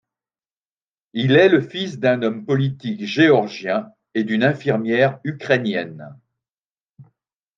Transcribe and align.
Il 1.13 1.33
est 1.33 1.47
le 1.47 1.61
fils 1.61 1.99
d'un 1.99 2.23
homme 2.23 2.43
politique 2.43 3.05
géorgien 3.05 3.91
et 4.15 4.23
d'une 4.23 4.43
infirmière 4.43 5.19
ukrainienne. 5.23 6.17